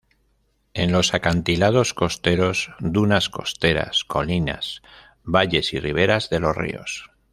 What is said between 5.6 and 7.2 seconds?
y riberas de los ríos.